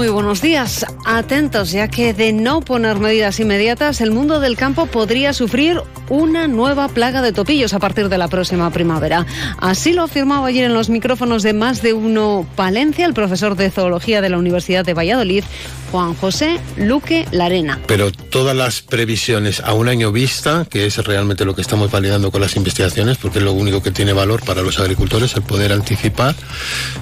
Muy 0.00 0.08
buenos 0.08 0.40
días. 0.40 0.86
Atentos, 1.04 1.72
ya 1.72 1.88
que 1.88 2.14
de 2.14 2.32
no 2.32 2.62
poner 2.62 2.98
medidas 2.98 3.38
inmediatas, 3.38 4.00
el 4.00 4.12
mundo 4.12 4.40
del 4.40 4.56
campo 4.56 4.86
podría 4.86 5.34
sufrir 5.34 5.82
una 6.08 6.48
nueva 6.48 6.88
plaga 6.88 7.20
de 7.20 7.34
topillos 7.34 7.74
a 7.74 7.78
partir 7.80 8.08
de 8.08 8.16
la 8.16 8.26
próxima 8.28 8.70
primavera. 8.70 9.26
Así 9.58 9.92
lo 9.92 10.04
afirmaba 10.04 10.46
ayer 10.46 10.64
en 10.64 10.72
los 10.72 10.88
micrófonos 10.88 11.42
de 11.42 11.52
Más 11.52 11.82
de 11.82 11.92
Uno 11.92 12.46
Palencia 12.56 13.04
el 13.04 13.12
profesor 13.12 13.56
de 13.56 13.70
Zoología 13.70 14.22
de 14.22 14.30
la 14.30 14.38
Universidad 14.38 14.86
de 14.86 14.94
Valladolid, 14.94 15.44
Juan 15.90 16.14
José 16.14 16.60
Luque 16.76 17.26
Larena. 17.32 17.80
Pero 17.86 18.12
todas 18.12 18.56
las 18.56 18.82
previsiones 18.82 19.60
a 19.60 19.74
un 19.74 19.88
año 19.88 20.12
vista, 20.12 20.66
que 20.68 20.86
es 20.86 20.96
realmente 20.98 21.44
lo 21.44 21.54
que 21.54 21.62
estamos 21.62 21.90
validando 21.90 22.30
con 22.30 22.40
las 22.40 22.56
investigaciones, 22.56 23.18
porque 23.18 23.38
es 23.38 23.44
lo 23.44 23.52
único 23.52 23.82
que 23.82 23.90
tiene 23.90 24.12
valor 24.12 24.44
para 24.44 24.62
los 24.62 24.78
agricultores, 24.78 25.34
el 25.34 25.42
poder 25.42 25.72
anticipar, 25.72 26.34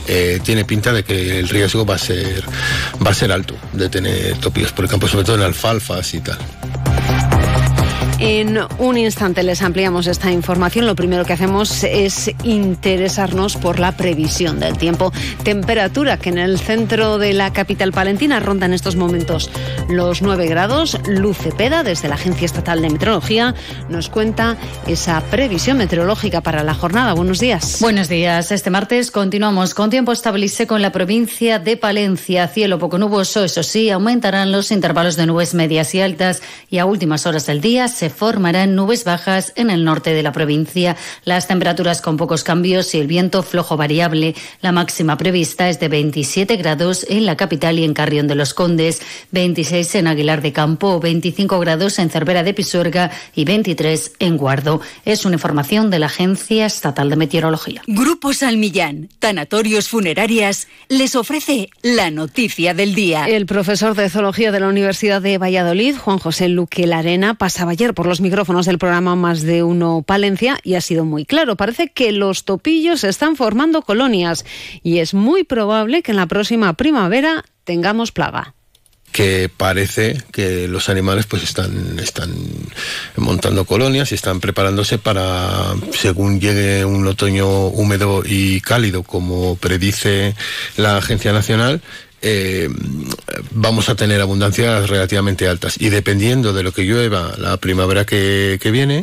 eh, 0.07 0.41
tiene 0.43 0.65
pinta 0.65 0.93
de 0.93 1.05
que 1.05 1.39
el 1.39 1.49
riesgo 1.49 1.85
va 1.85 1.97
a 1.97 1.99
ser 1.99 2.45
va 3.05 3.11
a 3.11 3.15
ser 3.15 3.33
alto 3.33 3.55
de 3.73 3.89
tener 3.89 4.37
topillos 4.39 4.73
por 4.73 4.85
el 4.85 4.91
campo, 4.91 5.09
sobre 5.09 5.25
todo 5.25 5.37
en 5.37 5.43
alfalfas 5.43 6.15
y 6.15 6.21
tal. 6.21 6.39
En 8.19 8.59
un 8.79 8.99
instante 8.99 9.45
les 9.45 9.63
ampliamos 9.63 10.09
esta 10.09 10.33
información. 10.33 10.87
Lo 10.87 10.97
primero 10.97 11.25
que 11.25 11.33
hacemos 11.33 11.85
es 11.85 12.31
interesarnos 12.43 13.57
por 13.57 13.79
la 13.79 13.93
previsión 13.93 14.59
del 14.59 14.77
tiempo. 14.77 15.13
Temperatura 15.45 16.17
que 16.17 16.31
en 16.31 16.39
el 16.39 16.59
centro 16.59 17.19
de 17.19 17.33
la 17.33 17.53
capital 17.53 17.93
palentina 17.93 18.41
ronda 18.41 18.67
en 18.67 18.73
estos 18.73 18.97
momentos 18.97 19.51
los 19.89 20.23
9 20.23 20.47
grados. 20.47 20.99
Luce 21.07 21.53
Peda, 21.53 21.85
desde 21.85 22.09
la 22.09 22.17
Agencia 22.17 22.47
Estatal 22.47 22.83
de 22.83 22.91
Meteorología, 22.91 23.55
nos 23.89 24.09
cuenta 24.09 24.57
esa 24.87 25.21
previsión 25.21 25.79
meteorológica 25.79 26.41
para 26.41 26.65
la 26.65 26.75
jornada. 26.75 27.15
Buenos 27.15 27.39
días. 27.39 27.79
Buenos 27.81 28.09
días. 28.09 28.51
Este 28.51 28.71
martes 28.71 29.11
continuamos 29.11 29.75
con 29.75 29.91
tiempo 29.91 30.13
estable 30.13 30.49
en 30.59 30.83
la 30.83 30.93
provincia 30.93 31.59
de 31.59 31.77
Palencia. 31.77 32.49
Cielo 32.49 32.79
poco 32.79 32.99
nuboso, 32.99 33.45
eso 33.45 33.63
sí, 33.63 33.91
aumentarán 33.91 34.53
los 34.53 34.71
intervalos 34.71 35.17
de 35.17 35.27
nubes 35.27 35.55
medias 35.55 35.95
y 35.95 36.01
altas 36.01 36.43
y 36.71 36.79
a 36.79 36.87
últimas 36.87 37.27
horas 37.27 37.47
del 37.47 37.61
día 37.61 37.89
se 37.89 38.08
formarán 38.11 38.75
nubes 38.75 39.05
bajas 39.05 39.53
en 39.57 39.71
el 39.71 39.85
norte 39.85 40.11
de 40.11 40.23
la 40.23 40.33
provincia. 40.33 40.97
Las 41.25 41.49
temperaturas 41.49 42.01
con 42.01 42.17
pocos 42.17 42.45
cambios 42.45 42.95
y 42.95 42.99
el 42.99 43.07
viento 43.07 43.43
flojo 43.43 43.77
variable. 43.77 44.35
La 44.61 44.73
máxima 44.73 45.17
prevista 45.17 45.69
es 45.69 45.81
de 45.81 45.89
27 45.89 46.57
grados 46.57 47.07
en 47.09 47.27
la 47.27 47.37
capital 47.37 47.79
y 47.79 47.85
en 47.85 47.95
Carrión 47.95 48.29
de 48.29 48.35
los 48.35 48.55
Condes, 48.55 49.01
26 49.33 49.95
en 49.97 50.07
Aguilar 50.07 50.43
de 50.43 50.53
Campo, 50.53 51.01
25 51.01 51.59
grados 51.61 51.99
en 51.99 52.11
Cervera 52.11 52.43
de 52.43 52.55
Pisuerga 52.55 53.11
y 53.35 53.45
23 53.45 54.13
en 54.19 54.37
Guardo. 54.37 54.81
Es 55.05 55.25
una 55.25 55.37
información 55.37 55.91
de 55.91 55.99
la 55.99 56.07
Agencia 56.07 56.67
Estatal 56.67 57.11
de 57.11 57.17
Meteorología. 57.17 57.83
Grupo 57.87 58.33
Salmillán, 58.33 59.09
Tanatorios 59.19 59.89
Funerarias, 59.89 60.69
les 60.89 61.15
ofrece 61.15 61.71
la 61.83 62.11
noticia 62.11 62.75
del 62.75 62.95
día. 62.95 63.27
El 63.27 63.47
profesor 63.47 63.95
de 63.95 64.09
Zoología 64.11 64.53
de 64.53 64.61
la 64.61 64.69
Universidad 64.69 65.23
de 65.23 65.39
Valladolid, 65.39 65.97
Juan 65.97 66.19
José 66.19 66.49
Luque 66.49 66.87
Larena, 66.87 67.35
pasaba 67.35 67.73
ayer 67.73 67.95
por 67.99 68.07
los 68.07 68.21
micrófonos 68.21 68.65
del 68.65 68.79
programa 68.79 69.17
Más 69.17 69.43
de 69.43 69.65
Uno 69.65 70.05
Palencia 70.07 70.61
y 70.63 70.77
ha 70.77 70.81
sido 70.81 71.05
muy 71.05 71.25
claro. 71.25 71.57
Parece 71.57 71.89
que 71.89 72.13
los 72.13 72.45
topillos 72.45 73.03
están 73.03 73.35
formando 73.35 73.83
colonias 73.83 74.45
y 74.85 74.99
es 74.99 75.15
muy 75.15 75.43
probable 75.43 76.05
que 76.05 76.13
en 76.13 76.19
la 76.19 76.27
próxima 76.27 76.75
primavera 76.75 77.45
tengamos 77.65 78.13
plaga 78.13 78.55
que 79.11 79.51
parece 79.55 80.23
que 80.31 80.69
los 80.69 80.89
animales 80.91 81.27
pues 81.27 81.43
están, 81.43 81.99
están 81.99 82.31
montando 83.17 83.65
colonias 83.65 84.13
y 84.13 84.15
están 84.15 84.39
preparándose 84.39 84.99
para, 84.99 85.75
según 85.93 86.41
llegue 86.41 86.85
un 86.85 87.07
otoño 87.07 87.67
húmedo 87.67 88.23
y 88.25 88.61
cálido, 88.61 89.03
como 89.03 89.57
predice 89.57 90.37
la 90.77 90.99
Agencia 90.99 91.33
Nacional, 91.33 91.81
eh, 92.23 92.69
vamos 93.53 93.89
a 93.89 93.95
tener 93.95 94.21
abundancias 94.21 94.89
relativamente 94.89 95.49
altas. 95.49 95.81
Y 95.81 95.89
dependiendo 95.91 96.53
de 96.53 96.63
lo 96.63 96.73
que 96.73 96.83
llueva 96.83 97.35
la 97.39 97.57
primavera 97.57 98.05
que, 98.05 98.59
viene, 98.73 99.03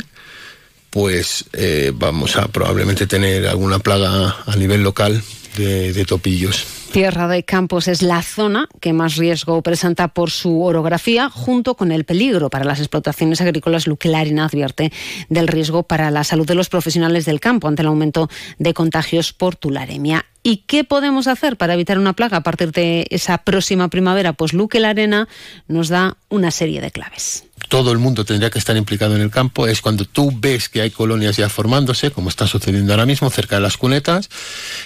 pues 0.89 1.45
eh, 1.53 1.91
vamos 1.93 2.35
a 2.37 2.47
probablemente 2.47 3.07
tener 3.07 3.47
alguna 3.47 3.79
plaga 3.79 4.37
a 4.45 4.55
nivel 4.55 4.83
local 4.83 5.21
de, 5.57 6.05
topillos. 6.05 6.65
Tierra 6.91 7.27
de 7.27 7.43
Campos 7.43 7.87
es 7.87 8.01
la 8.01 8.21
zona 8.21 8.69
que 8.79 8.93
más 8.93 9.17
riesgo 9.17 9.61
presenta 9.61 10.09
por 10.09 10.31
su 10.31 10.61
orografía, 10.63 11.29
junto 11.29 11.75
con 11.75 11.91
el 11.91 12.05
peligro 12.05 12.49
para 12.49 12.63
las 12.63 12.79
explotaciones 12.79 13.41
agrícolas. 13.41 13.87
Luque 13.87 14.07
Larina 14.07 14.45
advierte 14.45 14.91
del 15.27 15.47
riesgo 15.47 15.83
para 15.83 16.11
la 16.11 16.23
salud 16.23 16.45
de 16.45 16.55
los 16.55 16.69
profesionales 16.69 17.25
del 17.25 17.39
campo 17.39 17.67
ante 17.67 17.81
el 17.81 17.89
aumento 17.89 18.29
de 18.59 18.73
contagios 18.73 19.33
por 19.33 19.55
tularemia. 19.55 20.25
¿Y 20.47 20.57
qué 20.67 20.83
podemos 20.83 21.25
hacer 21.25 21.57
para 21.57 21.73
evitar 21.73 21.97
una 21.97 22.13
plaga 22.13 22.37
a 22.37 22.41
partir 22.41 22.71
de 22.71 23.07
esa 23.09 23.39
próxima 23.39 23.87
primavera? 23.87 24.33
Pues 24.33 24.53
Luque 24.53 24.79
Larena 24.79 25.27
nos 25.67 25.89
da 25.89 26.17
una 26.29 26.51
serie 26.51 26.81
de 26.81 26.91
claves 26.91 27.45
todo 27.67 27.91
el 27.91 27.97
mundo 27.97 28.25
tendría 28.25 28.51
que 28.51 28.59
estar 28.59 28.77
implicado 28.77 29.15
en 29.15 29.21
el 29.21 29.31
campo 29.31 29.67
es 29.67 29.81
cuando 29.81 30.05
tú 30.05 30.31
ves 30.31 30.69
que 30.69 30.81
hay 30.81 30.91
colonias 30.91 31.37
ya 31.37 31.49
formándose, 31.49 32.11
como 32.11 32.29
está 32.29 32.45
sucediendo 32.45 32.93
ahora 32.93 33.07
mismo 33.07 33.27
cerca 33.31 33.55
de 33.55 33.61
las 33.63 33.75
cunetas, 33.75 34.29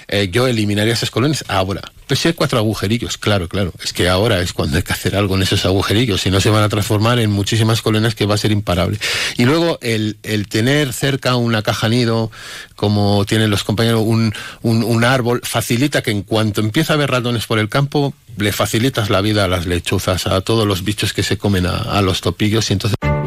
eh, 0.08 0.30
yo 0.32 0.48
eliminaría 0.48 0.94
esas 0.94 1.12
colonias 1.12 1.44
ahora. 1.50 1.82
Si 2.16 2.28
hay 2.28 2.34
cuatro 2.34 2.58
agujerillos, 2.58 3.18
claro, 3.18 3.48
claro, 3.48 3.72
es 3.84 3.94
que 3.94 4.10
ahora 4.10 4.42
es 4.42 4.54
cuando 4.54 4.78
hay 4.78 4.84
que 4.84 4.94
hacer 4.94 5.16
algo 5.16 5.36
en 5.36 5.44
esos 5.44 5.66
agujerillos, 5.66 6.22
si 6.22 6.32
no 6.32 6.42
se 6.42 6.50
van 6.50 6.64
a 6.64 6.70
transformar 6.70 7.20
en 7.20 7.30
muchísimas 7.30 7.82
colonias 7.82 8.16
que 8.16 8.26
va 8.26 8.36
a 8.36 8.38
ser 8.38 8.52
imparable. 8.52 8.98
Y 9.38 9.46
luego 9.46 9.78
el, 9.82 10.18
tener 10.50 10.94
cerca 10.94 11.36
una 11.36 11.62
caja 11.62 11.88
nido, 11.88 12.32
como 12.76 13.26
tienen 13.26 13.50
los 13.50 13.64
compañeros, 13.64 14.04
un, 14.04 15.04
árbol, 15.04 15.42
facilita 15.44 16.02
que 16.02 16.12
en 16.12 16.24
cuanto 16.24 16.62
empieza 16.62 16.94
a 16.94 16.96
haber 16.96 17.12
ratones 17.12 17.46
por 17.46 17.60
el 17.60 17.70
campo, 17.70 18.14
le 18.38 18.52
facilitas 18.52 19.10
la 19.10 19.22
vida 19.22 19.46
a 19.46 19.48
las 19.48 19.66
lechuzas, 19.66 20.28
a 20.28 20.42
todos 20.42 20.68
los 20.68 20.84
bichos 20.84 21.14
que 21.14 21.24
se 21.24 21.38
comen 21.38 21.66
a, 21.66 22.02
los 22.02 22.22
topillos 22.22 22.70
y 22.70 22.74
entonces... 22.74 23.19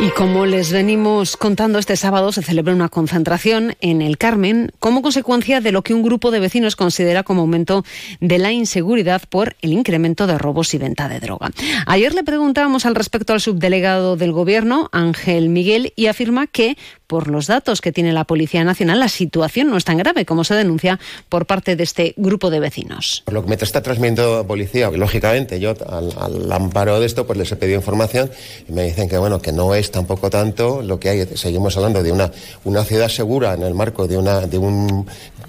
Y 0.00 0.10
como 0.10 0.46
les 0.46 0.70
venimos 0.70 1.36
contando, 1.36 1.80
este 1.80 1.96
sábado 1.96 2.30
se 2.30 2.42
celebra 2.42 2.72
una 2.72 2.88
concentración 2.88 3.74
en 3.80 4.00
el 4.00 4.16
Carmen 4.16 4.70
como 4.78 5.02
consecuencia 5.02 5.60
de 5.60 5.72
lo 5.72 5.82
que 5.82 5.92
un 5.92 6.04
grupo 6.04 6.30
de 6.30 6.38
vecinos 6.38 6.76
considera 6.76 7.24
como 7.24 7.40
aumento 7.40 7.84
de 8.20 8.38
la 8.38 8.52
inseguridad 8.52 9.22
por 9.28 9.56
el 9.60 9.72
incremento 9.72 10.28
de 10.28 10.38
robos 10.38 10.72
y 10.72 10.78
venta 10.78 11.08
de 11.08 11.18
droga. 11.18 11.50
Ayer 11.86 12.14
le 12.14 12.22
preguntábamos 12.22 12.86
al 12.86 12.94
respecto 12.94 13.32
al 13.32 13.40
subdelegado 13.40 14.16
del 14.16 14.30
Gobierno, 14.30 14.88
Ángel 14.92 15.48
Miguel, 15.48 15.92
y 15.96 16.06
afirma 16.06 16.46
que 16.46 16.78
por 17.08 17.28
los 17.28 17.46
datos 17.46 17.80
que 17.80 17.90
tiene 17.90 18.12
la 18.12 18.24
Policía 18.24 18.62
Nacional, 18.62 19.00
la 19.00 19.08
situación 19.08 19.70
no 19.70 19.78
es 19.78 19.84
tan 19.84 19.96
grave 19.96 20.26
como 20.26 20.44
se 20.44 20.54
denuncia 20.54 21.00
por 21.28 21.46
parte 21.46 21.74
de 21.74 21.82
este 21.82 22.14
grupo 22.16 22.50
de 22.50 22.60
vecinos. 22.60 23.22
Por 23.24 23.34
lo 23.34 23.42
que 23.42 23.48
me 23.48 23.54
está 23.56 23.82
transmitiendo 23.82 24.46
policía, 24.46 24.90
lógicamente 24.90 25.58
yo 25.58 25.74
al, 25.88 26.52
amparo 26.52 27.00
de 27.00 27.06
esto 27.06 27.26
pues 27.26 27.38
les 27.38 27.50
he 27.50 27.56
pedido 27.56 27.78
información 27.78 28.30
y 28.68 28.72
me 28.72 28.84
dicen 28.84 29.08
que 29.08 29.16
bueno 29.16 29.40
que 29.40 29.52
no 29.52 29.74
es 29.74 29.90
tampoco 29.90 30.30
tanto 30.30 30.82
lo 30.82 31.00
que 31.00 31.08
hay. 31.08 31.26
Seguimos 31.34 31.76
hablando 31.76 32.02
de 32.02 32.12
una, 32.12 32.30
una 32.64 32.84
ciudad 32.84 33.08
segura 33.08 33.54
en 33.54 33.62
el 33.62 33.74
marco 33.74 34.06
de 34.06 34.18
una, 34.18 34.40
de, 34.42 34.58
un, 34.58 35.06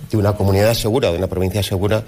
de 0.10 0.18
una 0.18 0.34
comunidad 0.34 0.74
segura, 0.74 1.12
de 1.12 1.18
una 1.18 1.28
provincia 1.28 1.62
segura 1.62 2.06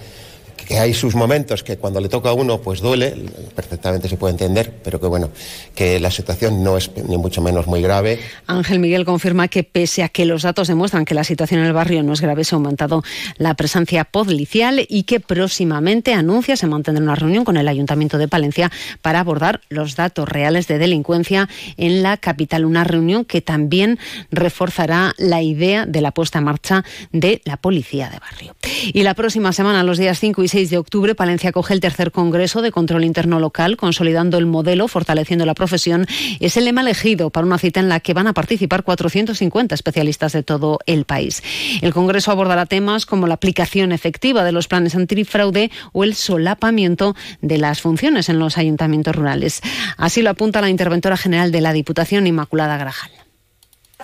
que 0.71 0.79
hay 0.79 0.93
sus 0.93 1.15
momentos 1.15 1.63
que 1.63 1.75
cuando 1.75 1.99
le 1.99 2.07
toca 2.07 2.29
a 2.29 2.33
uno 2.33 2.61
pues 2.61 2.79
duele, 2.79 3.13
perfectamente 3.53 4.07
se 4.07 4.15
puede 4.15 4.31
entender, 4.31 4.73
pero 4.81 5.01
que 5.01 5.07
bueno, 5.07 5.29
que 5.75 5.99
la 5.99 6.09
situación 6.09 6.63
no 6.63 6.77
es 6.77 6.89
ni 7.09 7.17
mucho 7.17 7.41
menos 7.41 7.67
muy 7.67 7.81
grave. 7.81 8.19
Ángel 8.47 8.79
Miguel 8.79 9.03
confirma 9.03 9.49
que 9.49 9.63
pese 9.63 10.01
a 10.01 10.07
que 10.07 10.23
los 10.23 10.43
datos 10.43 10.69
demuestran 10.69 11.03
que 11.03 11.13
la 11.13 11.25
situación 11.25 11.59
en 11.59 11.65
el 11.65 11.73
barrio 11.73 12.03
no 12.03 12.13
es 12.13 12.21
grave, 12.21 12.45
se 12.45 12.55
ha 12.55 12.57
aumentado 12.57 13.03
la 13.35 13.53
presencia 13.55 14.05
policial 14.05 14.85
y 14.87 15.03
que 15.03 15.19
próximamente 15.19 16.13
anuncia 16.13 16.55
se 16.55 16.67
mantendrá 16.67 17.03
una 17.03 17.15
reunión 17.15 17.43
con 17.43 17.57
el 17.57 17.67
Ayuntamiento 17.67 18.17
de 18.17 18.29
Palencia 18.29 18.71
para 19.01 19.19
abordar 19.19 19.59
los 19.67 19.97
datos 19.97 20.29
reales 20.29 20.67
de 20.67 20.77
delincuencia 20.77 21.49
en 21.75 22.01
la 22.01 22.15
capital. 22.15 22.63
Una 22.63 22.85
reunión 22.85 23.25
que 23.25 23.41
también 23.41 23.99
reforzará 24.31 25.15
la 25.17 25.41
idea 25.41 25.85
de 25.85 25.99
la 25.99 26.11
puesta 26.11 26.39
en 26.39 26.45
marcha 26.45 26.85
de 27.11 27.41
la 27.43 27.57
policía 27.57 28.09
de 28.09 28.19
barrio. 28.19 28.55
Y 28.93 29.03
la 29.03 29.15
próxima 29.15 29.51
semana, 29.51 29.83
los 29.83 29.97
días 29.97 30.17
5 30.17 30.43
y 30.43 30.47
6 30.47 30.60
16 30.61 30.69
de 30.69 30.77
octubre, 30.77 31.15
Palencia 31.15 31.51
coge 31.51 31.73
el 31.73 31.79
tercer 31.79 32.11
Congreso 32.11 32.61
de 32.61 32.71
Control 32.71 33.03
Interno 33.03 33.39
Local, 33.39 33.77
consolidando 33.77 34.37
el 34.37 34.45
modelo, 34.45 34.87
fortaleciendo 34.87 35.43
la 35.45 35.55
profesión. 35.55 36.05
Es 36.39 36.55
el 36.55 36.65
lema 36.65 36.81
elegido 36.81 37.31
para 37.31 37.47
una 37.47 37.57
cita 37.57 37.79
en 37.79 37.89
la 37.89 37.99
que 37.99 38.13
van 38.13 38.27
a 38.27 38.33
participar 38.33 38.83
450 38.83 39.73
especialistas 39.73 40.33
de 40.33 40.43
todo 40.43 40.79
el 40.85 41.05
país. 41.05 41.41
El 41.81 41.93
Congreso 41.93 42.31
abordará 42.31 42.67
temas 42.67 43.07
como 43.07 43.25
la 43.25 43.33
aplicación 43.33 43.91
efectiva 43.91 44.43
de 44.43 44.51
los 44.51 44.67
planes 44.67 44.93
antifraude 44.93 45.71
o 45.93 46.03
el 46.03 46.13
solapamiento 46.13 47.15
de 47.41 47.57
las 47.57 47.81
funciones 47.81 48.29
en 48.29 48.37
los 48.37 48.59
ayuntamientos 48.59 49.15
rurales. 49.15 49.61
Así 49.97 50.21
lo 50.21 50.29
apunta 50.29 50.61
la 50.61 50.69
interventora 50.69 51.17
general 51.17 51.51
de 51.51 51.61
la 51.61 51.73
Diputación, 51.73 52.27
Inmaculada 52.27 52.77
Grajal 52.77 53.20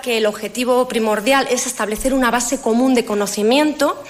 que 0.02 0.18
el 0.18 0.26
objetivo 0.26 0.88
primordial 0.88 1.48
es 1.50 1.68
establecer 1.68 2.14
una 2.14 2.32
base 2.32 2.60
común 2.60 2.94
de 2.94 3.06
conocimiento, 3.06 4.02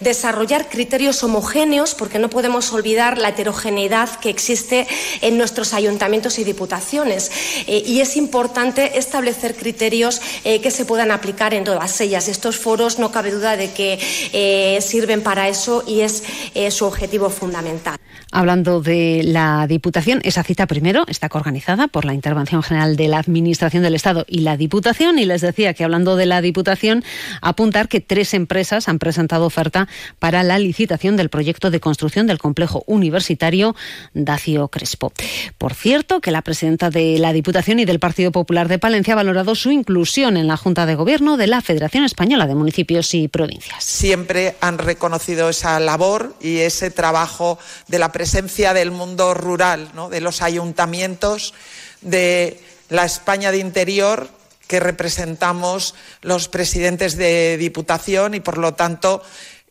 desarrollar 0.00 0.68
criterios 0.68 1.22
homogéneos, 1.22 1.94
porque 1.94 2.18
no 2.18 2.30
podemos 2.30 2.72
olvidar 2.72 3.18
la 3.18 3.30
heterogeneidad 3.30 4.08
que 4.20 4.30
existe 4.30 4.86
en 5.20 5.38
nuestros 5.38 5.74
ayuntamientos 5.74 6.38
y 6.38 6.44
diputaciones. 6.44 7.30
Eh, 7.66 7.82
y 7.86 8.00
es 8.00 8.16
importante 8.16 8.98
establecer 8.98 9.54
criterios 9.56 10.20
eh, 10.44 10.60
que 10.60 10.70
se 10.70 10.84
puedan 10.84 11.10
aplicar 11.10 11.54
en 11.54 11.64
todas 11.64 12.00
ellas. 12.00 12.28
Estos 12.28 12.58
foros 12.58 12.98
no 12.98 13.12
cabe 13.12 13.30
duda 13.30 13.56
de 13.56 13.72
que 13.72 13.98
eh, 14.32 14.80
sirven 14.80 15.22
para 15.22 15.48
eso 15.48 15.84
y 15.86 16.00
es 16.00 16.22
su 16.70 16.84
objetivo 16.84 17.30
fundamental. 17.30 18.01
Hablando 18.30 18.80
de 18.80 19.22
la 19.24 19.66
Diputación, 19.66 20.20
esa 20.24 20.42
cita 20.42 20.66
primero 20.66 21.04
está 21.08 21.28
organizada 21.32 21.88
por 21.88 22.04
la 22.04 22.14
Intervención 22.14 22.62
General 22.62 22.96
de 22.96 23.08
la 23.08 23.18
Administración 23.18 23.82
del 23.82 23.94
Estado 23.94 24.24
y 24.28 24.40
la 24.40 24.56
Diputación 24.56 25.18
y 25.18 25.24
les 25.24 25.40
decía 25.40 25.74
que 25.74 25.84
hablando 25.84 26.16
de 26.16 26.26
la 26.26 26.40
Diputación, 26.40 27.04
apuntar 27.40 27.88
que 27.88 28.00
tres 28.00 28.34
empresas 28.34 28.88
han 28.88 28.98
presentado 28.98 29.46
oferta 29.46 29.88
para 30.18 30.42
la 30.42 30.58
licitación 30.58 31.16
del 31.16 31.28
proyecto 31.28 31.70
de 31.70 31.80
construcción 31.80 32.26
del 32.26 32.38
complejo 32.38 32.84
universitario 32.86 33.74
Dacio 34.14 34.68
Crespo. 34.68 35.12
Por 35.58 35.74
cierto, 35.74 36.20
que 36.20 36.30
la 36.30 36.42
presidenta 36.42 36.90
de 36.90 37.18
la 37.18 37.32
Diputación 37.32 37.80
y 37.80 37.84
del 37.84 38.00
Partido 38.00 38.32
Popular 38.32 38.68
de 38.68 38.78
Palencia 38.78 39.14
ha 39.14 39.16
valorado 39.16 39.54
su 39.54 39.70
inclusión 39.70 40.36
en 40.36 40.46
la 40.46 40.56
Junta 40.56 40.86
de 40.86 40.94
Gobierno 40.94 41.36
de 41.36 41.46
la 41.46 41.60
Federación 41.60 42.04
Española 42.04 42.46
de 42.46 42.54
Municipios 42.54 43.14
y 43.14 43.28
Provincias. 43.28 43.84
Siempre 43.84 44.56
han 44.60 44.78
reconocido 44.78 45.48
esa 45.48 45.78
labor 45.80 46.34
y 46.40 46.58
ese 46.58 46.90
trabajo 46.90 47.58
de 47.88 47.98
la 48.02 48.10
presencia 48.10 48.74
del 48.74 48.90
mundo 48.90 49.32
rural, 49.32 49.92
de 50.10 50.20
los 50.20 50.42
ayuntamientos, 50.42 51.54
de 52.00 52.60
la 52.88 53.04
España 53.04 53.52
de 53.52 53.58
interior 53.58 54.28
que 54.66 54.80
representamos 54.80 55.94
los 56.20 56.48
presidentes 56.48 57.16
de 57.16 57.56
Diputación 57.58 58.34
y, 58.34 58.40
por 58.40 58.58
lo 58.58 58.74
tanto, 58.74 59.22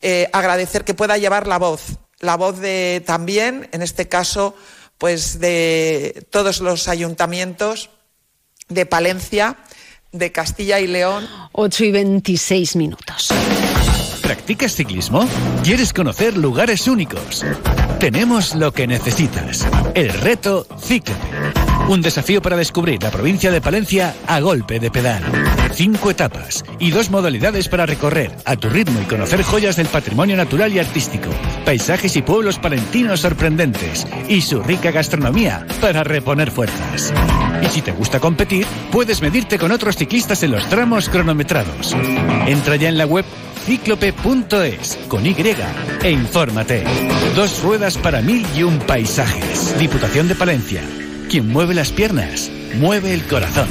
eh, 0.01 0.29
agradecer 0.31 0.85
que 0.85 0.93
pueda 0.93 1.17
llevar 1.17 1.45
la 1.45 1.59
voz, 1.59 1.81
la 2.19 2.37
voz 2.37 2.57
de 2.61 3.03
también, 3.05 3.67
en 3.73 3.81
este 3.81 4.07
caso, 4.07 4.55
pues 4.97 5.41
de 5.41 6.25
todos 6.29 6.61
los 6.61 6.87
ayuntamientos 6.87 7.89
de 8.69 8.85
Palencia, 8.85 9.57
de 10.13 10.31
Castilla 10.31 10.79
y 10.79 10.87
León. 10.87 11.27
8 11.51 11.83
y 11.83 11.91
26 11.91 12.77
minutos. 12.77 13.27
¿Practicas 14.31 14.75
ciclismo? 14.75 15.27
¿Quieres 15.61 15.91
conocer 15.91 16.37
lugares 16.37 16.87
únicos? 16.87 17.45
Tenemos 17.99 18.55
lo 18.55 18.71
que 18.71 18.87
necesitas. 18.87 19.67
El 19.93 20.07
reto 20.07 20.65
Cíclope. 20.79 21.19
Un 21.89 22.01
desafío 22.01 22.41
para 22.41 22.55
descubrir 22.55 23.03
la 23.03 23.11
provincia 23.11 23.51
de 23.51 23.59
Palencia 23.59 24.15
a 24.27 24.39
golpe 24.39 24.79
de 24.79 24.89
pedal. 24.89 25.21
Cinco 25.73 26.11
etapas 26.11 26.63
y 26.79 26.91
dos 26.91 27.09
modalidades 27.09 27.67
para 27.67 27.85
recorrer 27.85 28.31
a 28.45 28.55
tu 28.55 28.69
ritmo 28.69 29.01
y 29.01 29.05
conocer 29.05 29.43
joyas 29.43 29.75
del 29.75 29.87
patrimonio 29.87 30.37
natural 30.37 30.71
y 30.71 30.79
artístico, 30.79 31.29
paisajes 31.65 32.15
y 32.15 32.21
pueblos 32.21 32.57
palentinos 32.57 33.19
sorprendentes 33.19 34.07
y 34.29 34.39
su 34.39 34.63
rica 34.63 34.91
gastronomía 34.91 35.67
para 35.81 36.05
reponer 36.05 36.51
fuerzas. 36.51 37.13
Y 37.61 37.65
si 37.67 37.81
te 37.81 37.91
gusta 37.91 38.21
competir, 38.21 38.65
puedes 38.93 39.21
medirte 39.21 39.59
con 39.59 39.73
otros 39.73 39.97
ciclistas 39.97 40.41
en 40.43 40.51
los 40.51 40.69
tramos 40.69 41.09
cronometrados. 41.09 41.93
Entra 42.47 42.77
ya 42.77 42.87
en 42.87 42.97
la 42.97 43.05
web 43.05 43.25
cíclope.es 43.65 44.97
con 45.07 45.25
Y 45.25 45.35
e 46.03 46.11
infórmate. 46.11 46.83
Dos 47.35 47.61
ruedas 47.63 47.97
para 47.97 48.21
mil 48.21 48.45
y 48.55 48.63
un 48.63 48.79
paisajes. 48.79 49.77
Diputación 49.79 50.27
de 50.27 50.35
Palencia. 50.35 50.81
Quien 51.29 51.47
mueve 51.47 51.73
las 51.73 51.91
piernas, 51.91 52.51
mueve 52.75 53.13
el 53.13 53.23
corazón. 53.23 53.67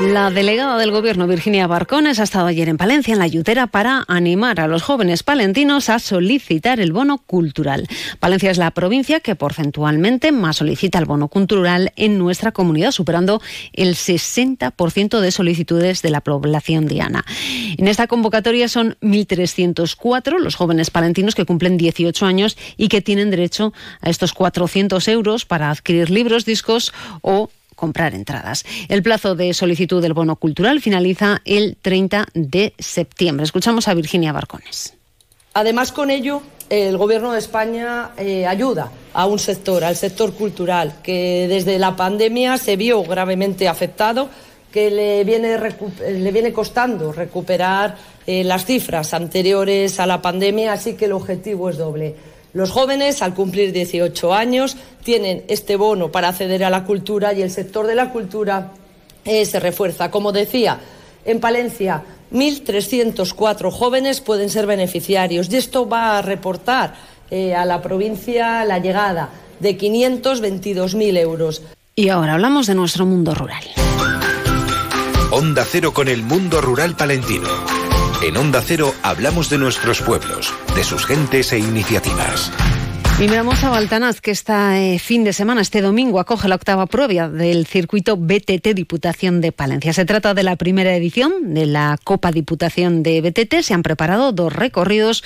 La 0.00 0.30
delegada 0.30 0.76
del 0.76 0.90
Gobierno, 0.90 1.26
Virginia 1.26 1.66
Barcones, 1.66 2.20
ha 2.20 2.24
estado 2.24 2.48
ayer 2.48 2.68
en 2.68 2.76
Palencia, 2.76 3.14
en 3.14 3.18
la 3.18 3.26
Yutera, 3.26 3.66
para 3.66 4.04
animar 4.08 4.60
a 4.60 4.68
los 4.68 4.82
jóvenes 4.82 5.22
palentinos 5.22 5.88
a 5.88 5.98
solicitar 5.98 6.80
el 6.80 6.92
bono 6.92 7.16
cultural. 7.16 7.88
Palencia 8.20 8.50
es 8.50 8.58
la 8.58 8.72
provincia 8.72 9.20
que 9.20 9.36
porcentualmente 9.36 10.32
más 10.32 10.56
solicita 10.56 10.98
el 10.98 11.06
bono 11.06 11.28
cultural 11.28 11.94
en 11.96 12.18
nuestra 12.18 12.52
comunidad, 12.52 12.90
superando 12.90 13.40
el 13.72 13.94
60% 13.94 15.18
de 15.18 15.30
solicitudes 15.30 16.02
de 16.02 16.10
la 16.10 16.20
población 16.20 16.86
diana. 16.86 17.24
En 17.78 17.88
esta 17.88 18.06
convocatoria 18.06 18.68
son 18.68 18.98
1.304 19.00 20.38
los 20.40 20.56
jóvenes 20.56 20.90
palentinos 20.90 21.34
que 21.34 21.46
cumplen 21.46 21.78
18 21.78 22.26
años 22.26 22.58
y 22.76 22.88
que 22.88 23.00
tienen 23.00 23.30
derecho 23.30 23.72
a 24.02 24.10
estos 24.10 24.34
400 24.34 25.08
euros 25.08 25.46
para 25.46 25.70
adquirir 25.70 26.10
libros, 26.10 26.44
discos 26.44 26.92
o 27.22 27.48
comprar 27.76 28.14
entradas. 28.14 28.64
El 28.88 29.04
plazo 29.04 29.36
de 29.36 29.54
solicitud 29.54 30.02
del 30.02 30.14
bono 30.14 30.34
cultural 30.34 30.80
finaliza 30.80 31.40
el 31.44 31.76
30 31.80 32.26
de 32.34 32.74
septiembre. 32.78 33.44
Escuchamos 33.44 33.86
a 33.86 33.94
Virginia 33.94 34.32
Barcones. 34.32 34.94
Además, 35.54 35.92
con 35.92 36.10
ello, 36.10 36.42
el 36.68 36.98
Gobierno 36.98 37.32
de 37.32 37.38
España 37.38 38.10
eh, 38.18 38.46
ayuda 38.46 38.90
a 39.14 39.26
un 39.26 39.38
sector, 39.38 39.84
al 39.84 39.96
sector 39.96 40.34
cultural, 40.34 40.96
que 41.02 41.46
desde 41.48 41.78
la 41.78 41.96
pandemia 41.96 42.58
se 42.58 42.76
vio 42.76 43.02
gravemente 43.04 43.68
afectado, 43.68 44.28
que 44.72 44.90
le 44.90 45.24
viene, 45.24 45.56
le 45.58 46.32
viene 46.32 46.52
costando 46.52 47.12
recuperar 47.12 47.96
eh, 48.26 48.44
las 48.44 48.66
cifras 48.66 49.14
anteriores 49.14 50.00
a 50.00 50.06
la 50.06 50.20
pandemia, 50.20 50.72
así 50.72 50.94
que 50.94 51.06
el 51.06 51.12
objetivo 51.12 51.70
es 51.70 51.78
doble 51.78 52.14
los 52.56 52.70
jóvenes, 52.70 53.20
al 53.20 53.34
cumplir 53.34 53.70
18 53.70 54.32
años, 54.32 54.78
tienen 55.04 55.44
este 55.48 55.76
bono 55.76 56.10
para 56.10 56.28
acceder 56.28 56.64
a 56.64 56.70
la 56.70 56.84
cultura 56.84 57.34
y 57.34 57.42
el 57.42 57.50
sector 57.50 57.86
de 57.86 57.94
la 57.94 58.10
cultura 58.10 58.72
eh, 59.26 59.44
se 59.44 59.60
refuerza. 59.60 60.10
Como 60.10 60.32
decía, 60.32 60.80
en 61.26 61.38
Palencia 61.38 62.02
1.304 62.32 63.70
jóvenes 63.70 64.22
pueden 64.22 64.48
ser 64.48 64.66
beneficiarios 64.66 65.52
y 65.52 65.56
esto 65.56 65.86
va 65.86 66.16
a 66.16 66.22
reportar 66.22 66.94
eh, 67.30 67.54
a 67.54 67.66
la 67.66 67.82
provincia 67.82 68.64
la 68.64 68.78
llegada 68.78 69.28
de 69.60 69.76
522.000 69.76 71.18
euros. 71.18 71.62
Y 71.94 72.08
ahora 72.08 72.32
hablamos 72.32 72.66
de 72.66 72.74
nuestro 72.74 73.04
mundo 73.04 73.34
rural. 73.34 73.64
Onda 75.30 75.62
Cero 75.70 75.92
con 75.92 76.08
el 76.08 76.22
mundo 76.22 76.62
rural 76.62 76.96
palentino. 76.96 77.75
En 78.22 78.34
Onda 78.36 78.62
Cero 78.62 78.94
hablamos 79.02 79.50
de 79.50 79.58
nuestros 79.58 80.00
pueblos, 80.00 80.52
de 80.74 80.84
sus 80.84 81.04
gentes 81.04 81.52
e 81.52 81.58
iniciativas. 81.58 82.50
Y 83.20 83.28
miramos 83.28 83.62
a 83.62 83.70
Baltanaz, 83.70 84.20
que 84.20 84.30
este 84.30 84.98
fin 84.98 85.22
de 85.22 85.34
semana, 85.34 85.60
este 85.60 85.82
domingo, 85.82 86.18
acoge 86.18 86.48
la 86.48 86.54
octava 86.54 86.86
prueba 86.86 87.28
del 87.28 87.66
circuito 87.66 88.16
BTT 88.16 88.74
Diputación 88.74 89.40
de 89.42 89.52
Palencia. 89.52 89.92
Se 89.92 90.06
trata 90.06 90.32
de 90.32 90.42
la 90.42 90.56
primera 90.56 90.94
edición 90.94 91.54
de 91.54 91.66
la 91.66 91.98
Copa 92.02 92.32
Diputación 92.32 93.02
de 93.02 93.20
BTT. 93.20 93.62
Se 93.62 93.74
han 93.74 93.82
preparado 93.82 94.32
dos 94.32 94.52
recorridos, 94.52 95.22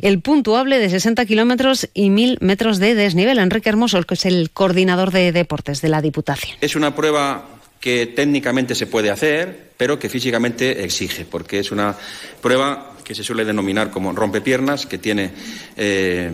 el 0.00 0.20
puntuable 0.20 0.78
de 0.78 0.88
60 0.88 1.24
kilómetros 1.26 1.88
y 1.94 2.10
1000 2.10 2.38
metros 2.40 2.78
de 2.78 2.94
desnivel. 2.94 3.38
Enrique 3.38 3.68
Hermoso, 3.68 4.00
que 4.04 4.14
es 4.14 4.24
el 4.24 4.50
coordinador 4.50 5.10
de 5.10 5.32
deportes 5.32 5.82
de 5.82 5.88
la 5.88 6.00
Diputación. 6.00 6.56
Es 6.60 6.76
una 6.76 6.94
prueba 6.94 7.59
que 7.80 8.06
técnicamente 8.06 8.74
se 8.74 8.86
puede 8.86 9.10
hacer, 9.10 9.70
pero 9.76 9.98
que 9.98 10.10
físicamente 10.10 10.84
exige, 10.84 11.24
porque 11.24 11.58
es 11.58 11.72
una 11.72 11.96
prueba 12.42 12.92
que 13.02 13.14
se 13.14 13.24
suele 13.24 13.44
denominar 13.44 13.90
como 13.90 14.12
rompepiernas, 14.12 14.86
que 14.86 14.98
tiene 14.98 15.32
eh, 15.76 16.30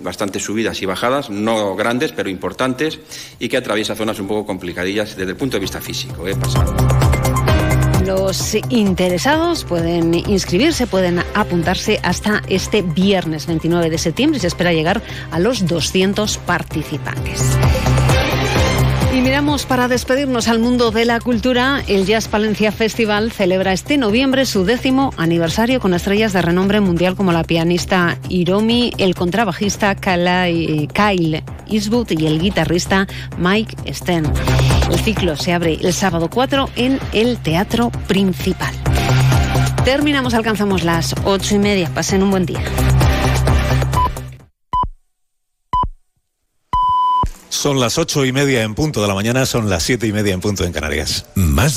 bastantes 0.00 0.42
subidas 0.42 0.82
y 0.82 0.86
bajadas, 0.86 1.30
no 1.30 1.76
grandes, 1.76 2.12
pero 2.12 2.28
importantes, 2.28 2.98
y 3.38 3.48
que 3.48 3.56
atraviesa 3.56 3.94
zonas 3.94 4.18
un 4.18 4.26
poco 4.26 4.44
complicadillas 4.44 5.16
desde 5.16 5.30
el 5.30 5.36
punto 5.36 5.56
de 5.56 5.60
vista 5.60 5.80
físico. 5.80 6.26
¿eh? 6.26 6.34
Los 8.04 8.56
interesados 8.70 9.64
pueden 9.64 10.14
inscribirse, 10.14 10.88
pueden 10.88 11.22
apuntarse 11.34 12.00
hasta 12.02 12.42
este 12.48 12.82
viernes 12.82 13.46
29 13.46 13.90
de 13.90 13.98
septiembre 13.98 14.38
y 14.38 14.40
se 14.40 14.48
espera 14.48 14.72
llegar 14.72 15.00
a 15.30 15.38
los 15.38 15.66
200 15.66 16.38
participantes. 16.38 17.40
Miramos 19.22 19.66
para 19.66 19.86
despedirnos 19.86 20.48
al 20.48 20.60
mundo 20.60 20.90
de 20.90 21.04
la 21.04 21.20
cultura. 21.20 21.82
El 21.86 22.06
Jazz 22.06 22.26
Palencia 22.26 22.72
Festival 22.72 23.30
celebra 23.30 23.74
este 23.74 23.98
noviembre 23.98 24.46
su 24.46 24.64
décimo 24.64 25.12
aniversario 25.18 25.78
con 25.78 25.92
estrellas 25.92 26.32
de 26.32 26.40
renombre 26.40 26.80
mundial 26.80 27.16
como 27.16 27.30
la 27.30 27.44
pianista 27.44 28.18
Hiromi, 28.30 28.92
el 28.96 29.14
contrabajista 29.14 29.94
Kyle 29.94 31.44
Eastwood 31.68 32.10
y 32.10 32.26
el 32.26 32.40
guitarrista 32.40 33.06
Mike 33.38 33.92
Sten. 33.92 34.24
El 34.90 34.98
ciclo 34.98 35.36
se 35.36 35.52
abre 35.52 35.74
el 35.74 35.92
sábado 35.92 36.30
4 36.30 36.70
en 36.76 36.98
el 37.12 37.36
Teatro 37.38 37.90
Principal. 38.08 38.74
Terminamos, 39.84 40.32
alcanzamos 40.32 40.82
las 40.82 41.14
ocho 41.24 41.54
y 41.54 41.58
media. 41.58 41.90
Pasen 41.92 42.22
un 42.22 42.30
buen 42.30 42.46
día. 42.46 42.62
Son 47.60 47.78
las 47.78 47.98
ocho 47.98 48.24
y 48.24 48.32
media 48.32 48.62
en 48.62 48.74
punto 48.74 49.02
de 49.02 49.08
la 49.08 49.12
mañana, 49.12 49.44
son 49.44 49.68
las 49.68 49.82
siete 49.82 50.06
y 50.06 50.14
media 50.14 50.32
en 50.32 50.40
punto 50.40 50.64
en 50.64 50.72
Canarias. 50.72 51.26
Más 51.34 51.68